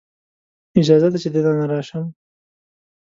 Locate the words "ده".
1.11-1.17